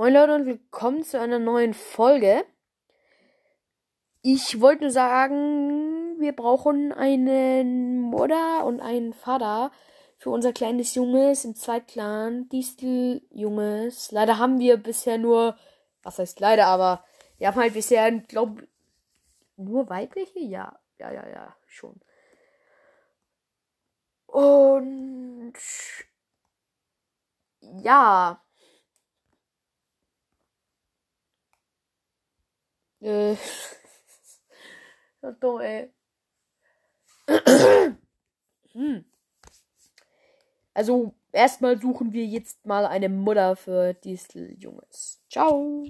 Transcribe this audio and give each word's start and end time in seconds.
Moin 0.00 0.12
Leute 0.12 0.32
und 0.32 0.46
willkommen 0.46 1.02
zu 1.02 1.18
einer 1.18 1.40
neuen 1.40 1.74
Folge. 1.74 2.44
Ich 4.22 4.60
wollte 4.60 4.82
nur 4.82 4.92
sagen, 4.92 6.20
wir 6.20 6.36
brauchen 6.36 6.92
einen 6.92 8.02
Mutter 8.02 8.64
und 8.64 8.78
einen 8.78 9.12
Vater 9.12 9.72
für 10.16 10.30
unser 10.30 10.52
kleines 10.52 10.94
Junges 10.94 11.44
im 11.44 11.56
Zweitclan, 11.56 12.48
Distel-Junges. 12.48 14.12
Leider 14.12 14.38
haben 14.38 14.60
wir 14.60 14.76
bisher 14.76 15.18
nur, 15.18 15.58
was 16.04 16.20
heißt 16.20 16.38
leider, 16.38 16.68
aber 16.68 17.04
wir 17.38 17.48
haben 17.48 17.56
halt 17.56 17.74
bisher, 17.74 18.08
glaub, 18.20 18.62
nur 19.56 19.90
weibliche? 19.90 20.38
Ja, 20.38 20.78
ja, 21.00 21.10
ja, 21.10 21.28
ja, 21.28 21.56
schon. 21.66 22.00
Und 24.26 25.54
ja. 27.58 28.40
Äh. 33.00 33.34
ja, 35.22 35.32
doch, 35.40 35.60
ey. 35.60 35.92
hm. 38.72 39.04
Also, 40.74 41.14
erstmal 41.32 41.80
suchen 41.80 42.12
wir 42.12 42.24
jetzt 42.24 42.64
mal 42.64 42.86
eine 42.86 43.08
Mutter 43.08 43.56
für 43.56 43.94
Distel 43.94 44.54
Junges. 44.58 45.20
Ciao. 45.30 45.84